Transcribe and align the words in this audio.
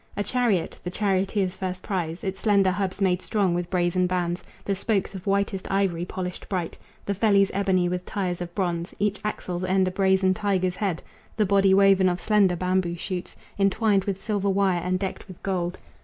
A 0.17 0.23
chariot, 0.23 0.79
the 0.83 0.89
charioteers' 0.89 1.55
first 1.55 1.83
prize, 1.83 2.23
Its 2.23 2.39
slender 2.39 2.71
hubs 2.71 3.01
made 3.01 3.21
strong 3.21 3.53
with 3.53 3.69
brazen 3.69 4.07
bands, 4.07 4.43
The 4.65 4.73
spokes 4.73 5.13
of 5.13 5.27
whitest 5.27 5.69
ivory 5.69 6.05
polished 6.05 6.49
bright, 6.49 6.75
The 7.05 7.13
fellies 7.13 7.51
ebony, 7.53 7.87
with 7.87 8.03
tires 8.07 8.41
of 8.41 8.55
bronze, 8.55 8.95
Each 8.97 9.19
axle's 9.23 9.63
end 9.63 9.87
a 9.87 9.91
brazen 9.91 10.33
tiger's 10.33 10.77
head, 10.77 11.03
The 11.37 11.45
body 11.45 11.75
woven 11.75 12.09
of 12.09 12.19
slender 12.19 12.55
bamboo 12.55 12.95
shoots 12.97 13.35
Intwined 13.59 14.05
with 14.05 14.19
silver 14.19 14.49
wire 14.49 14.81
and 14.83 14.97
decked 14.97 15.27
with 15.27 15.39
gold. 15.43 15.77